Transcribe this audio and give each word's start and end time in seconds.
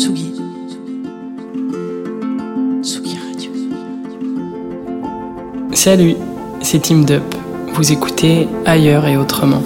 Tsugi. 0.00 0.32
Tsugi 2.82 3.18
Radio. 3.18 3.50
Salut, 5.74 6.16
c'est 6.62 6.78
Team 6.78 7.04
Dup. 7.04 7.22
Vous 7.74 7.92
écoutez 7.92 8.48
Ailleurs 8.64 9.06
et 9.06 9.18
Autrement. 9.18 9.60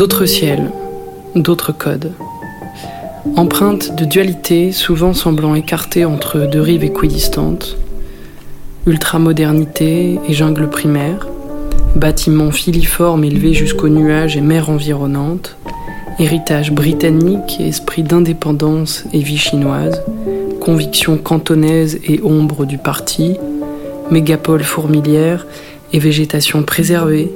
D'autres 0.00 0.24
ciels, 0.24 0.70
d'autres 1.34 1.72
codes. 1.72 2.12
Empreintes 3.36 3.94
de 3.96 4.06
dualité 4.06 4.72
souvent 4.72 5.12
semblant 5.12 5.54
écartées 5.54 6.06
entre 6.06 6.48
deux 6.50 6.62
rives 6.62 6.84
équidistantes. 6.84 7.76
Ultramodernité 8.86 10.18
et 10.26 10.32
jungle 10.32 10.70
primaire. 10.70 11.28
Bâtiments 11.96 12.50
filiformes 12.50 13.24
élevés 13.24 13.52
jusqu'aux 13.52 13.90
nuages 13.90 14.38
et 14.38 14.40
mers 14.40 14.70
environnantes. 14.70 15.58
Héritage 16.18 16.72
britannique 16.72 17.60
esprit 17.60 18.02
d'indépendance 18.02 19.04
et 19.12 19.20
vie 19.20 19.36
chinoise. 19.36 20.02
Convictions 20.62 21.18
cantonaises 21.18 22.00
et 22.08 22.22
ombre 22.24 22.64
du 22.64 22.78
parti. 22.78 23.36
Mégapole 24.10 24.62
fourmilière 24.62 25.46
et 25.92 25.98
végétation 25.98 26.62
préservée. 26.62 27.30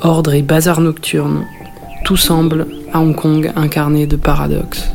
Ordre 0.00 0.32
et 0.32 0.42
bazar 0.42 0.80
nocturne 0.80 1.44
tout 2.08 2.16
semble, 2.16 2.66
à 2.90 3.00
Hong 3.00 3.14
Kong, 3.14 3.52
incarné 3.54 4.06
de 4.06 4.16
paradoxes. 4.16 4.88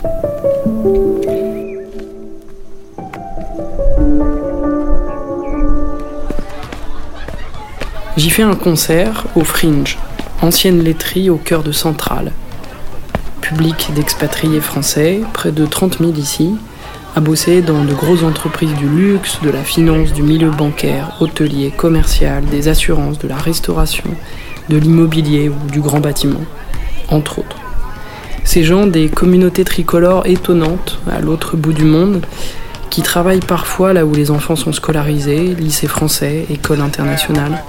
J'y 8.17 8.31
fais 8.31 8.41
un 8.41 8.55
concert 8.55 9.27
au 9.35 9.43
Fringe, 9.43 9.99
ancienne 10.41 10.83
laiterie 10.83 11.29
au 11.29 11.35
cœur 11.35 11.61
de 11.61 11.71
Centrale. 11.71 12.31
Public 13.41 13.91
d'expatriés 13.93 14.59
français, 14.59 15.21
près 15.33 15.51
de 15.51 15.67
30 15.67 15.99
000 15.99 16.13
ici, 16.13 16.55
à 17.15 17.19
bosser 17.19 17.61
dans 17.61 17.85
de 17.85 17.93
grosses 17.93 18.23
entreprises 18.23 18.73
du 18.73 18.89
luxe, 18.89 19.37
de 19.43 19.51
la 19.51 19.61
finance, 19.61 20.13
du 20.13 20.23
milieu 20.23 20.49
bancaire, 20.49 21.15
hôtelier, 21.19 21.69
commercial, 21.77 22.43
des 22.45 22.69
assurances, 22.69 23.19
de 23.19 23.27
la 23.27 23.37
restauration, 23.37 24.09
de 24.69 24.77
l'immobilier 24.77 25.49
ou 25.49 25.71
du 25.71 25.79
grand 25.79 25.99
bâtiment 25.99 26.41
entre 27.09 27.39
autres. 27.39 27.57
Ces 28.43 28.63
gens 28.63 28.87
des 28.87 29.09
communautés 29.09 29.63
tricolores 29.63 30.25
étonnantes 30.25 30.99
à 31.09 31.19
l'autre 31.19 31.55
bout 31.55 31.73
du 31.73 31.85
monde, 31.85 32.21
qui 32.89 33.01
travaillent 33.01 33.39
parfois 33.39 33.93
là 33.93 34.05
où 34.05 34.13
les 34.13 34.29
enfants 34.29 34.55
sont 34.55 34.73
scolarisés, 34.73 35.55
lycée 35.55 35.87
français, 35.87 36.45
école 36.49 36.81
internationale, 36.81 37.63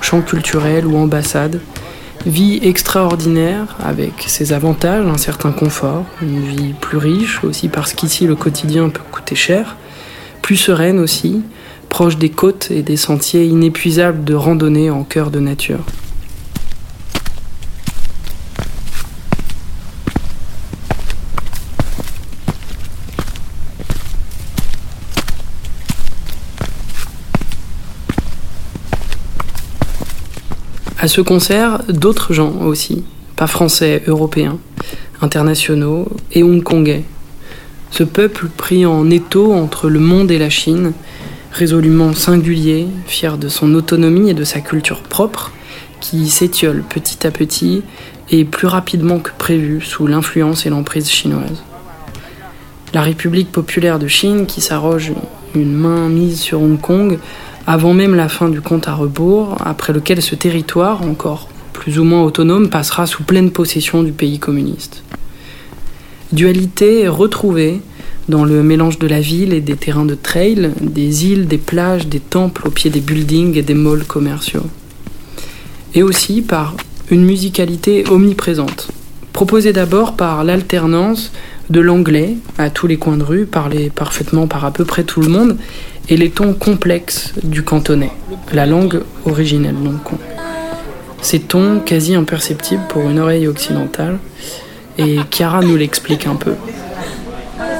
champ 0.00 0.22
culturel 0.22 0.86
ou 0.86 0.96
ambassade, 0.96 1.60
vie 2.26 2.58
extraordinaire 2.62 3.76
avec 3.84 4.24
ses 4.26 4.52
avantages, 4.52 5.06
un 5.06 5.18
certain 5.18 5.52
confort, 5.52 6.04
une 6.20 6.40
vie 6.40 6.74
plus 6.80 6.98
riche 6.98 7.44
aussi 7.44 7.68
parce 7.68 7.92
qu'ici 7.92 8.26
le 8.26 8.34
quotidien 8.34 8.88
peut 8.88 9.02
coûter 9.12 9.36
cher, 9.36 9.76
plus 10.42 10.56
sereine 10.56 10.98
aussi, 10.98 11.42
proche 11.88 12.16
des 12.16 12.30
côtes 12.30 12.70
et 12.70 12.82
des 12.82 12.96
sentiers 12.96 13.44
inépuisables 13.44 14.24
de 14.24 14.34
randonnée 14.34 14.90
en 14.90 15.04
cœur 15.04 15.30
de 15.30 15.38
nature. 15.38 15.84
À 31.06 31.08
ce 31.08 31.20
concert, 31.20 31.82
d'autres 31.88 32.32
gens 32.32 32.52
aussi, 32.62 33.04
pas 33.36 33.46
français, 33.46 34.02
européens, 34.08 34.58
internationaux 35.22 36.08
et 36.32 36.42
hongkongais. 36.42 37.04
Ce 37.92 38.02
peuple 38.02 38.48
pris 38.48 38.84
en 38.86 39.08
étau 39.08 39.52
entre 39.52 39.88
le 39.88 40.00
monde 40.00 40.32
et 40.32 40.38
la 40.40 40.50
Chine, 40.50 40.94
résolument 41.52 42.12
singulier, 42.12 42.88
fier 43.06 43.38
de 43.38 43.48
son 43.48 43.72
autonomie 43.74 44.30
et 44.30 44.34
de 44.34 44.42
sa 44.42 44.58
culture 44.58 45.02
propre, 45.02 45.52
qui 46.00 46.26
s'étiole 46.28 46.82
petit 46.82 47.24
à 47.24 47.30
petit 47.30 47.84
et 48.32 48.44
plus 48.44 48.66
rapidement 48.66 49.20
que 49.20 49.30
prévu 49.38 49.80
sous 49.80 50.08
l'influence 50.08 50.66
et 50.66 50.70
l'emprise 50.70 51.08
chinoise. 51.08 51.62
La 52.94 53.02
République 53.02 53.52
populaire 53.52 54.00
de 54.00 54.08
Chine, 54.08 54.46
qui 54.46 54.60
s'arroge 54.60 55.12
une 55.60 55.74
main 55.74 56.08
mise 56.08 56.40
sur 56.40 56.60
Hong 56.62 56.80
Kong, 56.80 57.18
avant 57.66 57.94
même 57.94 58.14
la 58.14 58.28
fin 58.28 58.48
du 58.48 58.60
compte 58.60 58.88
à 58.88 58.94
rebours, 58.94 59.56
après 59.64 59.92
lequel 59.92 60.22
ce 60.22 60.34
territoire, 60.34 61.02
encore 61.02 61.48
plus 61.72 61.98
ou 61.98 62.04
moins 62.04 62.22
autonome, 62.22 62.70
passera 62.70 63.06
sous 63.06 63.22
pleine 63.22 63.50
possession 63.50 64.02
du 64.02 64.12
pays 64.12 64.38
communiste. 64.38 65.02
Dualité 66.32 67.08
retrouvée 67.08 67.80
dans 68.28 68.44
le 68.44 68.62
mélange 68.62 68.98
de 68.98 69.06
la 69.06 69.20
ville 69.20 69.52
et 69.52 69.60
des 69.60 69.76
terrains 69.76 70.04
de 70.04 70.14
trail, 70.14 70.72
des 70.80 71.26
îles, 71.26 71.46
des 71.46 71.58
plages, 71.58 72.08
des 72.08 72.20
temples 72.20 72.66
au 72.66 72.70
pied 72.70 72.90
des 72.90 73.00
buildings 73.00 73.56
et 73.56 73.62
des 73.62 73.74
malls 73.74 74.04
commerciaux. 74.04 74.66
Et 75.94 76.02
aussi 76.02 76.42
par 76.42 76.76
une 77.10 77.24
musicalité 77.24 78.04
omniprésente, 78.10 78.88
proposée 79.32 79.72
d'abord 79.72 80.16
par 80.16 80.42
l'alternance 80.44 81.30
de 81.70 81.80
l'anglais 81.80 82.36
à 82.58 82.70
tous 82.70 82.86
les 82.86 82.96
coins 82.96 83.16
de 83.16 83.24
rue, 83.24 83.46
parlé 83.46 83.90
parfaitement 83.90 84.46
par 84.46 84.64
à 84.64 84.70
peu 84.70 84.84
près 84.84 85.04
tout 85.04 85.20
le 85.20 85.28
monde, 85.28 85.56
et 86.08 86.16
les 86.16 86.30
tons 86.30 86.54
complexes 86.54 87.32
du 87.42 87.62
cantonais, 87.62 88.12
la 88.52 88.66
langue 88.66 89.02
originelle 89.24 89.76
donc. 89.82 90.00
Ces 91.20 91.40
tons 91.40 91.80
quasi 91.84 92.14
imperceptibles 92.14 92.84
pour 92.88 93.08
une 93.08 93.18
oreille 93.18 93.48
occidentale, 93.48 94.18
et 94.98 95.18
Chiara 95.30 95.60
nous 95.60 95.76
l'explique 95.76 96.26
un 96.26 96.36
peu. 96.36 96.54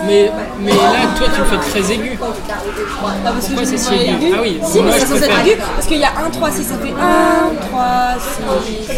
Mais, 0.06 0.30
mais 0.60 0.70
là, 0.70 0.78
toi, 1.18 1.26
tu 1.34 1.40
le 1.40 1.46
fais 1.46 1.80
très 1.80 1.92
aigu. 1.92 2.16
Pourquoi 2.16 3.64
c'est 3.64 3.76
si 3.76 3.94
aigu 3.94 4.32
Ah 4.34 4.38
oui, 4.40 4.58
Si, 4.64 4.80
mais 4.80 4.90
être 4.90 5.12
aigu 5.12 5.56
parce 5.74 5.86
qu'il 5.86 5.98
y 5.98 6.04
a 6.04 6.12
1, 6.26 6.30
3, 6.30 6.50
6, 6.50 6.62
ça 6.62 6.74
fait 6.78 6.92
1, 6.92 7.54
3, 7.68 8.14
6, 8.18 8.92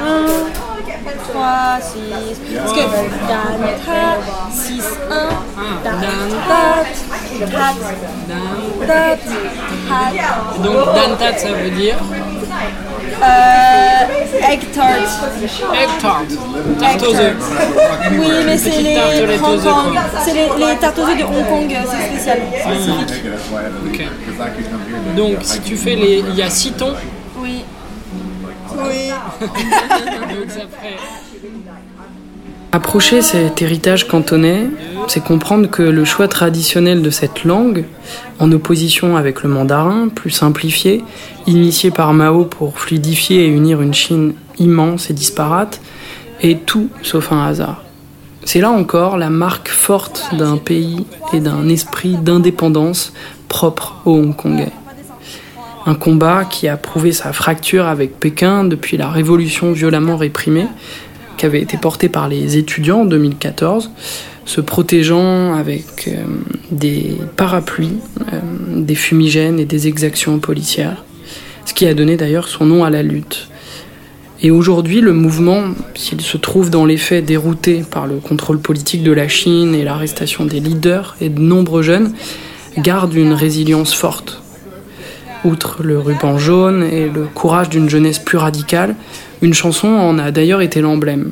1, 0.00 0.43
3, 1.32 1.78
6. 1.80 2.00
Parce 2.58 2.72
que 2.72 2.78
dan, 3.28 3.58
ta, 3.86 4.02
6, 4.52 4.84
1, 5.10 5.28
dan, 5.84 6.00
tat, 6.48 6.86
tat, 7.50 7.74
tat, 8.86 9.18
tat. 9.88 10.62
Donc, 10.62 10.84
dantat, 10.94 11.38
ça 11.38 11.48
veut 11.52 11.70
dire 11.70 11.96
Euh, 13.22 14.50
egg 14.50 14.60
tart. 14.72 14.96
egg 15.72 15.88
tart, 16.02 16.22
tarte 16.80 17.02
aux 17.02 17.14
œufs. 17.14 17.36
Oui, 18.18 18.26
mais 18.44 18.58
c'est 18.58 18.80
les 18.82 18.98
Hong 19.42 19.62
Kong. 19.62 19.98
C'est 20.24 20.32
les, 20.34 20.48
les 20.66 20.76
tartes 20.76 20.98
aux 20.98 21.02
œufs 21.08 21.16
de 21.16 21.22
Hong 21.24 21.46
Kong, 21.48 21.72
euh, 21.72 21.78
c'est 21.90 22.16
spécial. 22.16 22.38
spécifique. 22.60 23.24
Ok. 23.86 24.02
Donc, 25.16 25.36
si 25.42 25.60
tu 25.60 25.76
fais 25.76 25.94
les. 25.94 26.24
Il 26.28 26.34
y 26.34 26.42
a 26.42 26.50
6 26.50 26.72
tons. 26.72 26.94
Approcher 32.74 33.22
cet 33.22 33.62
héritage 33.62 34.08
cantonais, 34.08 34.66
c'est 35.06 35.22
comprendre 35.22 35.70
que 35.70 35.82
le 35.82 36.04
choix 36.04 36.26
traditionnel 36.26 37.02
de 37.02 37.10
cette 37.10 37.44
langue, 37.44 37.84
en 38.40 38.50
opposition 38.50 39.16
avec 39.16 39.44
le 39.44 39.48
mandarin, 39.48 40.08
plus 40.08 40.30
simplifié, 40.30 41.04
initié 41.46 41.92
par 41.92 42.12
Mao 42.14 42.44
pour 42.44 42.80
fluidifier 42.80 43.44
et 43.44 43.46
unir 43.46 43.80
une 43.80 43.94
Chine 43.94 44.34
immense 44.58 45.08
et 45.08 45.12
disparate, 45.12 45.80
est 46.42 46.66
tout 46.66 46.88
sauf 47.02 47.30
un 47.30 47.46
hasard. 47.46 47.84
C'est 48.44 48.60
là 48.60 48.72
encore 48.72 49.18
la 49.18 49.30
marque 49.30 49.68
forte 49.68 50.30
d'un 50.36 50.56
pays 50.56 51.06
et 51.32 51.38
d'un 51.38 51.68
esprit 51.68 52.16
d'indépendance 52.16 53.12
propre 53.48 53.94
aux 54.04 54.16
Hongkongais. 54.16 54.72
Un 55.86 55.94
combat 55.94 56.46
qui 56.46 56.66
a 56.66 56.78
prouvé 56.78 57.12
sa 57.12 57.32
fracture 57.32 57.86
avec 57.86 58.18
Pékin 58.18 58.64
depuis 58.64 58.96
la 58.96 59.10
révolution 59.10 59.72
violemment 59.72 60.16
réprimée, 60.16 60.66
qui 61.36 61.44
avait 61.44 61.60
été 61.60 61.76
portée 61.76 62.08
par 62.08 62.28
les 62.28 62.56
étudiants 62.56 63.02
en 63.02 63.04
2014, 63.04 63.90
se 64.46 64.60
protégeant 64.60 65.54
avec 65.54 66.08
euh, 66.08 66.24
des 66.70 67.16
parapluies, 67.36 67.98
euh, 68.32 68.40
des 68.76 68.94
fumigènes 68.94 69.58
et 69.58 69.66
des 69.66 69.86
exactions 69.86 70.38
policières, 70.38 71.04
ce 71.66 71.74
qui 71.74 71.86
a 71.86 71.92
donné 71.92 72.16
d'ailleurs 72.16 72.48
son 72.48 72.64
nom 72.64 72.84
à 72.84 72.90
la 72.90 73.02
lutte. 73.02 73.48
Et 74.42 74.50
aujourd'hui, 74.50 75.00
le 75.00 75.12
mouvement, 75.12 75.62
s'il 75.94 76.20
se 76.20 76.36
trouve 76.36 76.70
dans 76.70 76.84
les 76.84 76.98
faits 76.98 77.24
dérouté 77.24 77.82
par 77.88 78.06
le 78.06 78.16
contrôle 78.16 78.58
politique 78.58 79.02
de 79.02 79.12
la 79.12 79.28
Chine 79.28 79.74
et 79.74 79.84
l'arrestation 79.84 80.44
des 80.44 80.60
leaders 80.60 81.16
et 81.20 81.28
de 81.28 81.40
nombreux 81.40 81.82
jeunes, 81.82 82.12
garde 82.78 83.14
une 83.14 83.32
résilience 83.32 83.94
forte. 83.94 84.43
Outre 85.44 85.82
le 85.82 85.98
ruban 85.98 86.38
jaune 86.38 86.82
et 86.82 87.08
le 87.08 87.24
courage 87.26 87.68
d'une 87.68 87.90
jeunesse 87.90 88.18
plus 88.18 88.38
radicale, 88.38 88.96
une 89.42 89.52
chanson 89.52 89.88
en 89.88 90.18
a 90.18 90.30
d'ailleurs 90.30 90.62
été 90.62 90.80
l'emblème. 90.80 91.30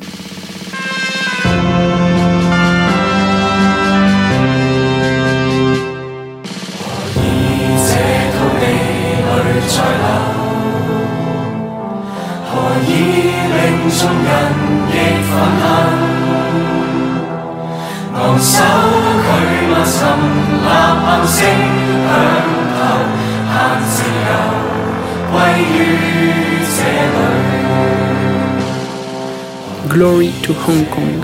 Glory 29.87 30.31
to 30.41 30.53
Hong 30.67 30.85
Kong, 30.89 31.21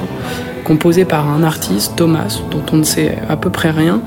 composé 0.63 1.03
par 1.03 1.27
un 1.27 1.41
artiste, 1.41 1.95
Thomas, 1.95 2.39
dont 2.51 2.61
on 2.71 2.77
ne 2.77 2.83
sait 2.83 3.17
à 3.27 3.35
peu 3.35 3.49
près 3.49 3.71
rien, 3.71 3.99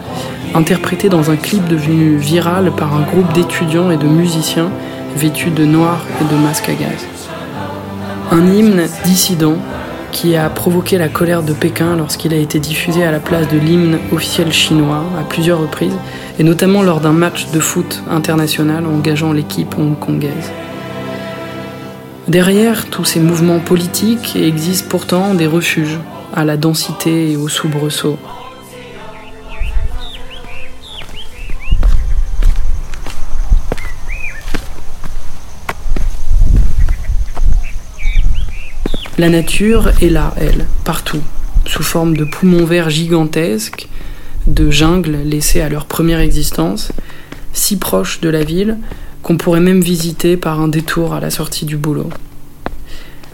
interprété 0.55 1.09
dans 1.09 1.31
un 1.31 1.37
clip 1.37 1.67
devenu 1.67 2.17
viral 2.17 2.71
par 2.77 2.95
un 2.95 3.03
groupe 3.03 3.33
d'étudiants 3.33 3.91
et 3.91 3.97
de 3.97 4.07
musiciens 4.07 4.71
vêtus 5.17 5.51
de 5.51 5.65
noir 5.65 6.05
et 6.21 6.33
de 6.33 6.39
masques 6.39 6.69
à 6.69 6.75
gaz. 6.75 7.07
Un 8.31 8.47
hymne 8.47 8.87
dissident 9.05 9.57
qui 10.13 10.37
a 10.37 10.49
provoqué 10.51 10.99
la 10.99 11.09
colère 11.09 11.43
de 11.43 11.53
Pékin 11.53 11.97
lorsqu'il 11.97 12.33
a 12.33 12.37
été 12.37 12.61
diffusé 12.61 13.05
à 13.05 13.11
la 13.11 13.19
place 13.19 13.49
de 13.49 13.59
l'hymne 13.59 13.99
officiel 14.13 14.53
chinois 14.53 15.03
à 15.19 15.25
plusieurs 15.25 15.61
reprises, 15.61 15.97
et 16.39 16.45
notamment 16.45 16.83
lors 16.83 17.01
d'un 17.01 17.13
match 17.13 17.51
de 17.51 17.59
foot 17.59 18.03
international 18.09 18.87
engageant 18.87 19.33
l'équipe 19.33 19.77
hongkongaise. 19.77 20.53
Derrière 22.29 22.87
tous 22.87 23.05
ces 23.05 23.21
mouvements 23.21 23.59
politiques 23.59 24.37
existent 24.37 24.87
pourtant 24.89 25.35
des 25.35 25.49
refuges 25.49 25.99
à 26.35 26.45
la 26.45 26.57
densité 26.57 27.33
et 27.33 27.37
au 27.37 27.49
soubresaut. 27.49 28.19
La 39.19 39.29
nature 39.29 39.91
est 40.01 40.09
là, 40.09 40.35
elle, 40.39 40.67
partout, 40.85 41.21
sous 41.67 41.83
forme 41.83 42.17
de 42.17 42.25
poumons 42.25 42.65
verts 42.65 42.89
gigantesques, 42.89 43.89
de 44.47 44.71
jungles 44.71 45.19
laissées 45.23 45.61
à 45.61 45.69
leur 45.69 45.85
première 45.85 46.21
existence, 46.21 46.93
si 47.53 47.77
proches 47.77 48.23
de 48.23 48.31
la 48.31 48.43
ville 48.43 48.79
qu'on 49.23 49.37
pourrait 49.37 49.61
même 49.61 49.83
visiter 49.83 50.39
par 50.39 50.63
un 50.63 50.69
détour 50.69 51.13
à 51.13 51.21
la 51.21 51.29
sortie 51.29 51.67
du 51.67 51.77
boulot. 51.77 52.09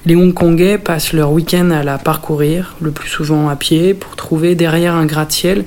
Les 0.04 0.16
Hongkongais 0.16 0.78
passent 0.78 1.12
leur 1.12 1.30
week-end 1.30 1.70
à 1.70 1.84
la 1.84 1.96
parcourir, 1.96 2.74
le 2.81 2.90
plus 2.90 3.08
souvent 3.08 3.48
à 3.48 3.54
pied, 3.54 3.94
pour 3.94 4.16
trouver 4.16 4.56
derrière 4.56 4.94
un 4.94 5.06
gratte-ciel 5.06 5.64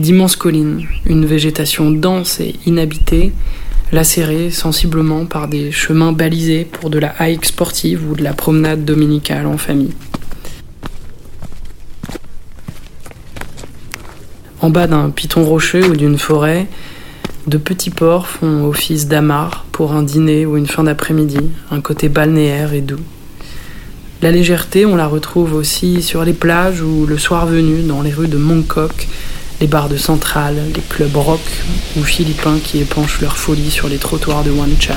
d'immenses 0.00 0.34
collines, 0.34 0.84
une 1.06 1.26
végétation 1.26 1.92
dense 1.92 2.40
et 2.40 2.56
inhabitée, 2.66 3.32
lacérée 3.94 4.50
sensiblement 4.50 5.24
par 5.24 5.46
des 5.46 5.70
chemins 5.70 6.10
balisés 6.10 6.64
pour 6.64 6.90
de 6.90 6.98
la 6.98 7.14
hike 7.20 7.44
sportive 7.44 8.02
ou 8.10 8.16
de 8.16 8.24
la 8.24 8.32
promenade 8.32 8.84
dominicale 8.84 9.46
en 9.46 9.56
famille. 9.56 9.94
En 14.60 14.70
bas 14.70 14.88
d'un 14.88 15.10
piton 15.10 15.44
rocheux 15.44 15.86
ou 15.86 15.96
d'une 15.96 16.18
forêt, 16.18 16.66
de 17.46 17.56
petits 17.56 17.90
ports 17.90 18.26
font 18.26 18.64
office 18.64 19.06
d'amarre 19.06 19.64
pour 19.70 19.92
un 19.92 20.02
dîner 20.02 20.44
ou 20.44 20.56
une 20.56 20.66
fin 20.66 20.84
d'après-midi, 20.84 21.50
un 21.70 21.80
côté 21.80 22.08
balnéaire 22.08 22.72
et 22.72 22.80
doux. 22.80 23.00
La 24.22 24.32
légèreté, 24.32 24.86
on 24.86 24.96
la 24.96 25.06
retrouve 25.06 25.54
aussi 25.54 26.02
sur 26.02 26.24
les 26.24 26.32
plages 26.32 26.80
ou 26.80 27.06
le 27.06 27.18
soir 27.18 27.46
venu 27.46 27.82
dans 27.82 28.02
les 28.02 28.12
rues 28.12 28.26
de 28.26 28.38
Mongkok, 28.38 29.06
les 29.60 29.66
bars 29.66 29.88
de 29.88 29.96
Centrale, 29.96 30.56
les 30.74 30.80
clubs 30.80 31.16
rock 31.16 31.40
ou 31.96 32.02
philippins 32.02 32.58
qui 32.62 32.80
épanchent 32.80 33.20
leur 33.20 33.36
folie 33.36 33.70
sur 33.70 33.88
les 33.88 33.98
trottoirs 33.98 34.42
de 34.42 34.50
Wan 34.50 34.70
Chai. 34.78 34.92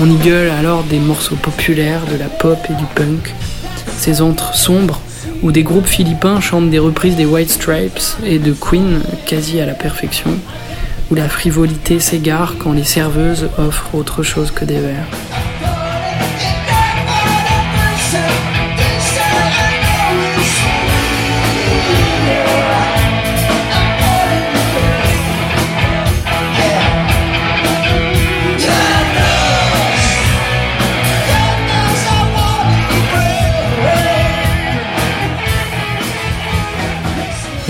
On 0.00 0.10
y 0.10 0.16
gueule 0.16 0.50
alors 0.50 0.82
des 0.84 0.98
morceaux 0.98 1.36
populaires, 1.36 2.02
de 2.12 2.16
la 2.16 2.26
pop 2.26 2.58
et 2.68 2.74
du 2.74 2.84
punk, 2.94 3.32
ces 3.96 4.20
antres 4.20 4.54
sombres 4.54 5.00
où 5.42 5.52
des 5.52 5.62
groupes 5.62 5.86
philippins 5.86 6.40
chantent 6.40 6.70
des 6.70 6.78
reprises 6.78 7.16
des 7.16 7.24
White 7.26 7.50
Stripes 7.50 8.00
et 8.24 8.38
de 8.38 8.52
Queen 8.52 9.00
quasi 9.26 9.60
à 9.60 9.66
la 9.66 9.74
perfection, 9.74 10.30
où 11.10 11.14
la 11.14 11.28
frivolité 11.28 12.00
s'égare 12.00 12.54
quand 12.58 12.72
les 12.72 12.84
serveuses 12.84 13.48
offrent 13.58 13.94
autre 13.94 14.22
chose 14.22 14.50
que 14.50 14.64
des 14.64 14.78
verres. 14.78 15.51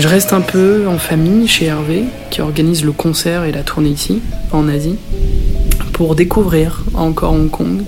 Je 0.03 0.09
reste 0.09 0.33
un 0.33 0.41
peu 0.41 0.85
en 0.85 0.97
famille 0.97 1.47
chez 1.47 1.67
Hervé, 1.67 2.03
qui 2.29 2.41
organise 2.41 2.83
le 2.83 2.91
concert 2.91 3.45
et 3.45 3.53
la 3.53 3.63
tournée 3.63 3.91
ici, 3.91 4.21
en 4.51 4.67
Asie, 4.67 4.97
pour 5.93 6.15
découvrir 6.15 6.83
encore 6.93 7.31
Hong 7.31 7.49
Kong, 7.49 7.83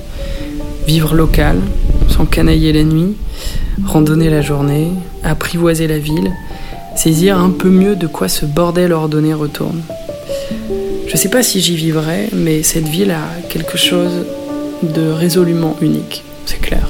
vivre 0.88 1.16
local, 1.16 1.58
sans 2.08 2.26
canailler 2.26 2.74
la 2.74 2.84
nuit, 2.84 3.16
randonner 3.86 4.30
la 4.30 4.42
journée, 4.42 4.90
apprivoiser 5.24 5.88
la 5.88 5.98
ville, 5.98 6.32
saisir 6.96 7.38
un 7.38 7.50
peu 7.50 7.70
mieux 7.70 7.96
de 7.96 8.08
quoi 8.08 8.28
ce 8.28 8.46
bordel 8.46 8.94
ordonné 8.94 9.34
retourne. 9.34 9.82
Je 11.08 11.18
sais 11.18 11.30
pas 11.30 11.44
si 11.44 11.62
j'y 11.62 11.76
vivrai, 11.76 12.30
mais 12.34 12.64
cette 12.64 12.88
ville 12.88 13.12
a 13.12 13.48
quelque 13.50 13.78
chose 13.78 14.26
de 14.84 15.12
résolument 15.12 15.76
unique, 15.82 16.24
c'est 16.46 16.60
clair. 16.60 16.88